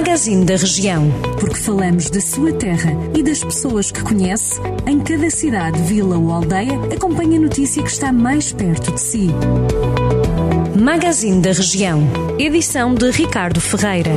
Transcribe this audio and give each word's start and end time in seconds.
Magazine 0.00 0.46
da 0.46 0.56
Região. 0.56 1.10
Porque 1.38 1.58
falamos 1.58 2.08
da 2.08 2.22
sua 2.22 2.54
terra 2.54 2.90
e 3.14 3.22
das 3.22 3.44
pessoas 3.44 3.92
que 3.92 4.02
conhece, 4.02 4.58
em 4.86 4.98
cada 4.98 5.28
cidade, 5.28 5.78
vila 5.82 6.16
ou 6.16 6.32
aldeia, 6.32 6.72
acompanhe 6.90 7.36
a 7.36 7.40
notícia 7.40 7.82
que 7.82 7.90
está 7.90 8.10
mais 8.10 8.50
perto 8.50 8.92
de 8.92 8.98
si. 8.98 9.28
Magazine 10.74 11.42
da 11.42 11.52
Região. 11.52 12.02
Edição 12.38 12.94
de 12.94 13.10
Ricardo 13.10 13.60
Ferreira. 13.60 14.10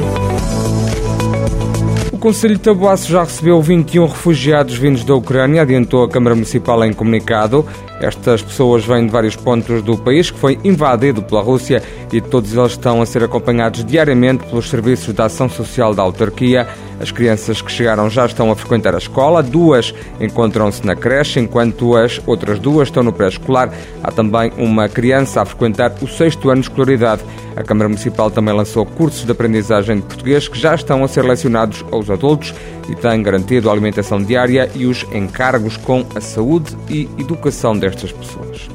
O 2.14 2.18
Conselho 2.18 2.56
de 2.56 2.62
Taboaço 2.62 3.12
já 3.12 3.26
recebeu 3.26 3.62
21 3.62 4.08
refugiados 4.08 4.78
vindos 4.78 5.04
da 5.04 5.14
Ucrânia, 5.14 5.64
adiantou 5.64 6.06
a 6.06 6.10
Câmara 6.10 6.34
Municipal 6.34 6.82
em 6.86 6.94
comunicado. 6.94 7.68
Estas 8.04 8.42
pessoas 8.42 8.84
vêm 8.84 9.06
de 9.06 9.12
vários 9.14 9.38
pontos 9.38 9.82
do 9.82 9.98
país 9.98 10.30
que 10.30 10.38
foi 10.38 10.60
invadido 10.62 11.24
pela 11.24 11.42
Rússia 11.42 11.82
e 12.12 12.20
todos 12.20 12.54
eles 12.54 12.74
estão 12.74 13.02
a 13.02 13.06
ser 13.06 13.24
acompanhados 13.24 13.86
diariamente 13.86 14.46
pelos 14.46 14.70
serviços 14.70 15.14
da 15.14 15.26
ação 15.26 15.48
social 15.48 15.96
da 15.96 16.04
autarquia. 16.04 16.68
As 17.00 17.12
crianças 17.12 17.62
que 17.62 17.72
chegaram 17.72 18.10
já 18.10 18.26
estão 18.26 18.52
a 18.52 18.58
frequentar 18.58 18.94
a 18.94 18.98
escola, 18.98 19.42
duas 19.42 19.96
encontram-se 20.20 20.86
na 20.86 20.98
creche, 20.98 21.40
enquanto 21.40 21.96
as 21.96 22.22
outras 22.28 22.60
duas 22.60 22.90
estão 22.90 23.04
no 23.04 23.14
pré-escolar. 23.14 23.72
Há 24.04 24.12
também 24.12 24.52
uma 24.58 24.90
criança 24.90 25.42
a 25.42 25.46
frequentar 25.46 25.94
o 26.02 26.08
sexto 26.08 26.50
ano 26.50 26.60
de 26.60 26.68
escolaridade. 26.68 27.22
A 27.56 27.64
Câmara 27.64 27.88
Municipal 27.88 28.30
também 28.30 28.54
lançou 28.54 28.86
cursos 28.86 29.24
de 29.26 29.32
aprendizagem 29.32 29.98
de 29.98 30.02
português 30.02 30.50
que 30.50 30.60
já 30.60 30.76
estão 30.76 31.06
a 31.06 31.08
ser 31.08 31.24
lecionados 31.24 31.86
aos 31.90 32.10
adultos 32.10 32.54
e 32.90 32.96
tem 32.96 33.22
garantido 33.22 33.70
a 33.70 33.74
alimentação 33.74 34.22
diária 34.22 34.70
e 34.76 34.86
os 34.86 35.06
encargos 35.14 35.78
com 35.78 36.06
a 36.16 36.22
saúde 36.22 36.76
e 36.90 37.10
educação 37.18 37.78
destas 37.78 38.12
pessoas. 38.12 38.70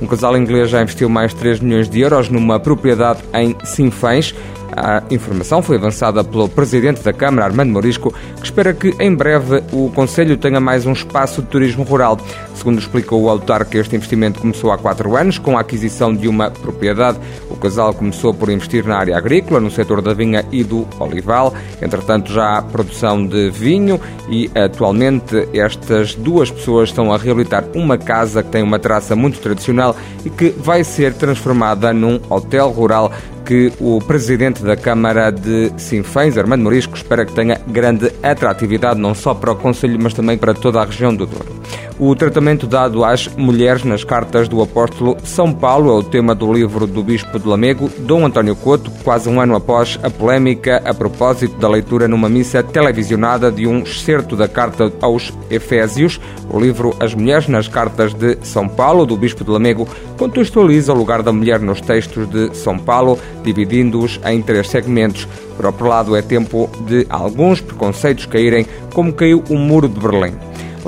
Um 0.00 0.06
casal 0.06 0.36
inglês 0.36 0.70
já 0.70 0.82
investiu 0.82 1.08
mais 1.08 1.32
de 1.32 1.40
3 1.40 1.60
milhões 1.60 1.88
de 1.88 2.00
euros 2.00 2.28
numa 2.28 2.58
propriedade 2.60 3.22
em 3.32 3.56
Sinfãs. 3.64 4.34
A 4.76 5.02
informação 5.10 5.62
foi 5.62 5.76
avançada 5.76 6.24
pelo 6.24 6.48
Presidente 6.48 7.02
da 7.02 7.12
Câmara, 7.12 7.46
Armando 7.46 7.70
Morisco, 7.70 8.12
que 8.36 8.44
espera 8.44 8.72
que 8.72 8.94
em 8.98 9.14
breve 9.14 9.62
o 9.72 9.90
Conselho 9.90 10.36
tenha 10.36 10.60
mais 10.60 10.84
um 10.84 10.92
espaço 10.92 11.42
de 11.42 11.48
turismo 11.48 11.84
rural. 11.84 12.18
Segundo 12.54 12.78
explicou 12.78 13.22
o 13.22 13.28
autarca, 13.28 13.78
este 13.78 13.94
investimento 13.94 14.40
começou 14.40 14.72
há 14.72 14.78
quatro 14.78 15.16
anos 15.16 15.38
com 15.38 15.56
a 15.56 15.60
aquisição 15.60 16.14
de 16.14 16.26
uma 16.26 16.50
propriedade. 16.50 17.18
O 17.50 17.56
casal 17.56 17.94
começou 17.94 18.34
por 18.34 18.50
investir 18.50 18.84
na 18.84 18.96
área 18.96 19.16
agrícola, 19.16 19.60
no 19.60 19.70
setor 19.70 20.02
da 20.02 20.12
vinha 20.12 20.44
e 20.50 20.64
do 20.64 20.86
olival. 20.98 21.54
Entretanto, 21.80 22.32
já 22.32 22.58
há 22.58 22.62
produção 22.62 23.24
de 23.26 23.50
vinho 23.50 24.00
e 24.28 24.50
atualmente 24.54 25.48
estas 25.52 26.14
duas 26.14 26.50
pessoas 26.50 26.88
estão 26.88 27.12
a 27.12 27.16
reabilitar 27.16 27.64
uma 27.74 27.96
casa 27.96 28.42
que 28.42 28.50
tem 28.50 28.62
uma 28.62 28.78
traça 28.78 29.14
muito 29.14 29.38
tradicional 29.40 29.94
e 30.24 30.30
que 30.30 30.50
vai 30.50 30.82
ser 30.82 31.14
transformada 31.14 31.92
num 31.92 32.20
hotel 32.28 32.70
rural 32.70 33.12
que 33.44 33.72
o 33.80 33.98
presidente 34.00 34.62
da 34.62 34.76
Câmara 34.76 35.30
de 35.30 35.70
Sinfãs, 35.76 36.38
Armando 36.38 36.62
Morisco, 36.62 36.96
espera 36.96 37.26
que 37.26 37.32
tenha 37.34 37.60
grande 37.66 38.10
atratividade 38.22 38.98
não 39.00 39.14
só 39.14 39.34
para 39.34 39.52
o 39.52 39.56
Conselho, 39.56 39.98
mas 40.00 40.14
também 40.14 40.38
para 40.38 40.54
toda 40.54 40.80
a 40.80 40.84
região 40.84 41.14
do 41.14 41.26
Douro. 41.26 41.63
O 41.96 42.12
tratamento 42.16 42.66
dado 42.66 43.04
às 43.04 43.28
mulheres 43.28 43.84
nas 43.84 44.02
cartas 44.02 44.48
do 44.48 44.60
apóstolo 44.60 45.16
São 45.22 45.52
Paulo 45.52 45.90
é 45.90 45.94
o 45.94 46.02
tema 46.02 46.34
do 46.34 46.52
livro 46.52 46.88
do 46.88 47.04
Bispo 47.04 47.38
de 47.38 47.46
Lamego, 47.46 47.88
Dom 48.00 48.26
António 48.26 48.56
Couto, 48.56 48.90
quase 49.04 49.28
um 49.28 49.40
ano 49.40 49.54
após 49.54 49.98
a 50.02 50.10
polémica 50.10 50.82
a 50.84 50.92
propósito 50.92 51.56
da 51.56 51.68
leitura 51.68 52.08
numa 52.08 52.28
missa 52.28 52.64
televisionada 52.64 53.52
de 53.52 53.68
um 53.68 53.84
excerto 53.84 54.34
da 54.34 54.48
carta 54.48 54.92
aos 55.00 55.32
Efésios. 55.48 56.20
O 56.50 56.58
livro 56.58 56.96
As 56.98 57.14
Mulheres 57.14 57.46
nas 57.46 57.68
Cartas 57.68 58.12
de 58.12 58.38
São 58.42 58.68
Paulo, 58.68 59.06
do 59.06 59.16
Bispo 59.16 59.44
de 59.44 59.50
Lamego, 59.50 59.88
contextualiza 60.18 60.92
o 60.92 60.96
lugar 60.96 61.22
da 61.22 61.32
mulher 61.32 61.60
nos 61.60 61.80
textos 61.80 62.28
de 62.28 62.56
São 62.56 62.76
Paulo, 62.76 63.18
dividindo-os 63.44 64.18
em 64.26 64.42
três 64.42 64.68
segmentos. 64.68 65.28
Por 65.56 65.66
outro 65.66 65.86
lado, 65.86 66.16
é 66.16 66.22
tempo 66.22 66.68
de 66.88 67.06
alguns 67.08 67.60
preconceitos 67.60 68.26
caírem, 68.26 68.66
como 68.92 69.12
caiu 69.12 69.44
o 69.48 69.56
Muro 69.56 69.88
de 69.88 70.00
Berlim. 70.00 70.34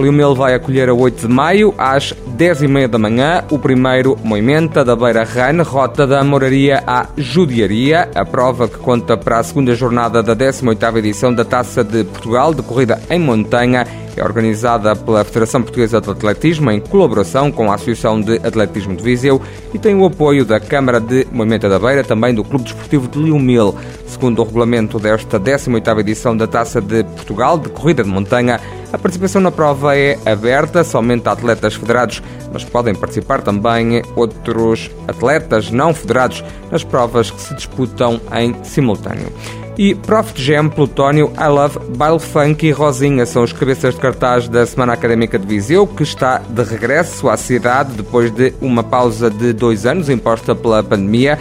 Liumel 0.02 0.34
vai 0.34 0.54
acolher 0.54 0.88
a 0.88 0.94
8 0.94 1.26
de 1.26 1.32
maio, 1.32 1.74
às 1.78 2.12
10h30 2.36 2.88
da 2.88 2.98
manhã, 2.98 3.44
o 3.50 3.58
primeiro 3.58 4.16
Moimenta 4.22 4.84
da 4.84 4.94
Beira 4.94 5.24
Rane, 5.24 5.62
rota 5.62 6.06
da 6.06 6.22
Moraria 6.22 6.82
à 6.86 7.06
Judiaria, 7.16 8.10
a 8.14 8.24
prova 8.24 8.68
que 8.68 8.76
conta 8.76 9.16
para 9.16 9.38
a 9.38 9.42
segunda 9.42 9.74
jornada 9.74 10.22
da 10.22 10.36
18ª 10.36 10.96
edição 10.98 11.34
da 11.34 11.44
Taça 11.44 11.82
de 11.82 12.04
Portugal, 12.04 12.52
de 12.52 12.62
corrida 12.62 13.00
em 13.10 13.18
montanha 13.18 13.86
é 14.16 14.24
organizada 14.24 14.96
pela 14.96 15.22
Federação 15.24 15.62
Portuguesa 15.62 16.00
de 16.00 16.10
Atletismo 16.10 16.70
em 16.70 16.80
colaboração 16.80 17.52
com 17.52 17.70
a 17.70 17.74
Associação 17.74 18.20
de 18.20 18.36
Atletismo 18.36 18.96
de 18.96 19.02
Viseu 19.02 19.40
e 19.74 19.78
tem 19.78 19.94
o 19.94 20.04
apoio 20.04 20.44
da 20.44 20.58
Câmara 20.58 21.00
de 21.00 21.26
Moimenta 21.30 21.68
da 21.68 21.78
Beira, 21.78 22.02
também 22.02 22.34
do 22.34 22.42
Clube 22.42 22.64
Desportivo 22.64 23.08
de 23.08 23.18
Liumil. 23.18 23.74
Segundo 24.06 24.40
o 24.40 24.44
regulamento 24.44 24.98
desta 24.98 25.38
18ª 25.38 26.00
edição 26.00 26.36
da 26.36 26.46
Taça 26.46 26.80
de 26.80 27.04
Portugal 27.04 27.58
de 27.58 27.68
Corrida 27.68 28.02
de 28.02 28.08
Montanha, 28.08 28.60
a 28.92 28.98
participação 28.98 29.42
na 29.42 29.50
prova 29.50 29.96
é 29.96 30.18
aberta 30.24 30.82
somente 30.82 31.28
a 31.28 31.32
atletas 31.32 31.74
federados, 31.74 32.22
mas 32.52 32.64
podem 32.64 32.94
participar 32.94 33.42
também 33.42 34.02
outros 34.14 34.90
atletas 35.06 35.70
não 35.70 35.92
federados 35.92 36.42
nas 36.70 36.82
provas 36.82 37.30
que 37.30 37.40
se 37.40 37.54
disputam 37.54 38.20
em 38.32 38.54
simultâneo. 38.64 39.30
E 39.78 39.94
Prof. 39.94 40.32
Gem, 40.34 40.68
Plutónio, 40.68 41.32
I 41.38 41.48
Love, 41.48 41.78
Baile 41.96 42.18
Funk 42.18 42.66
e 42.66 42.70
Rosinha 42.70 43.26
são 43.26 43.42
os 43.42 43.52
cabeças 43.52 43.94
de 43.94 44.00
cartaz 44.00 44.48
da 44.48 44.64
Semana 44.64 44.94
Académica 44.94 45.38
de 45.38 45.46
Viseu, 45.46 45.86
que 45.86 46.02
está 46.02 46.38
de 46.38 46.62
regresso 46.62 47.28
à 47.28 47.36
cidade 47.36 47.92
depois 47.92 48.30
de 48.30 48.54
uma 48.60 48.82
pausa 48.82 49.30
de 49.30 49.52
dois 49.52 49.84
anos 49.84 50.08
imposta 50.08 50.54
pela 50.54 50.82
pandemia. 50.82 51.38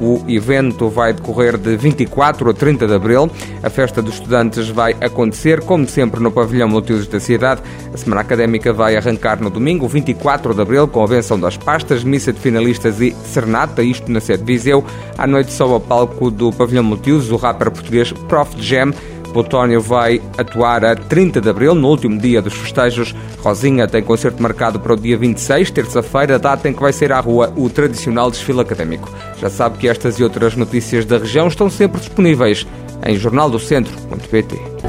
O 0.00 0.22
evento 0.28 0.88
vai 0.88 1.12
decorrer 1.12 1.56
de 1.56 1.76
24 1.76 2.50
a 2.50 2.54
30 2.54 2.86
de 2.86 2.94
abril. 2.94 3.30
A 3.62 3.68
festa 3.68 4.00
dos 4.00 4.14
estudantes 4.14 4.68
vai 4.68 4.94
acontecer, 5.00 5.60
como 5.62 5.86
sempre, 5.88 6.20
no 6.20 6.30
pavilhão 6.30 6.68
multiusos 6.68 7.08
da 7.08 7.18
cidade. 7.18 7.62
A 7.92 7.96
semana 7.96 8.20
académica 8.20 8.72
vai 8.72 8.96
arrancar 8.96 9.40
no 9.40 9.50
domingo, 9.50 9.88
24 9.88 10.54
de 10.54 10.62
abril, 10.62 10.86
com 10.86 11.02
a 11.02 11.06
benção 11.06 11.38
das 11.38 11.56
pastas, 11.56 12.04
missa 12.04 12.32
de 12.32 12.38
finalistas 12.38 13.00
e 13.00 13.14
serenata, 13.24 13.82
isto 13.82 14.10
na 14.10 14.20
sede 14.20 14.44
de 14.44 14.52
Viseu. 14.52 14.84
À 15.16 15.26
noite, 15.26 15.52
sob 15.52 15.72
ao 15.72 15.80
palco 15.80 16.30
do 16.30 16.52
pavilhão 16.52 16.84
multiusos, 16.84 17.30
o 17.30 17.36
rapper 17.36 17.70
português 17.70 18.12
Prof. 18.12 18.54
Jam 18.58 18.92
Plutónio 19.32 19.80
vai 19.80 20.20
atuar 20.36 20.84
a 20.84 20.94
30 20.96 21.40
de 21.40 21.48
abril, 21.48 21.74
no 21.74 21.88
último 21.88 22.18
dia 22.18 22.42
dos 22.42 22.54
festejos. 22.54 23.14
Rosinha 23.40 23.86
tem 23.86 24.02
concerto 24.02 24.42
marcado 24.42 24.80
para 24.80 24.94
o 24.94 24.96
dia 24.96 25.16
26, 25.16 25.70
terça-feira, 25.70 26.38
data 26.38 26.68
em 26.68 26.72
que 26.72 26.80
vai 26.80 26.92
ser 26.92 27.12
à 27.12 27.20
rua 27.20 27.52
o 27.56 27.68
tradicional 27.68 28.30
desfile 28.30 28.60
académico. 28.60 29.10
Já 29.40 29.48
sabe 29.48 29.78
que 29.78 29.88
estas 29.88 30.18
e 30.18 30.24
outras 30.24 30.56
notícias 30.56 31.04
da 31.04 31.18
região 31.18 31.48
estão 31.48 31.70
sempre 31.70 32.00
disponíveis 32.00 32.66
em 33.06 33.16
jornaldocentro.pt. 33.16 34.87